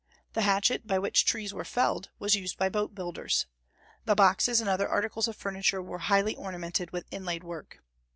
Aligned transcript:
The 0.33 0.41
hatchet, 0.41 0.87
by 0.87 0.97
which 0.97 1.25
trees 1.25 1.53
were 1.53 1.63
felled, 1.63 2.09
was 2.17 2.33
used 2.35 2.57
by 2.57 2.69
boat 2.69 2.95
builders. 2.95 3.45
The 4.05 4.15
boxes 4.15 4.59
and 4.59 4.67
other 4.67 4.87
articles 4.89 5.27
of 5.27 5.35
furniture 5.35 5.79
were 5.79 5.99
highly 5.99 6.35
ornamented 6.35 6.89
with 6.89 7.05
inlaid 7.11 7.43
work. 7.43 7.83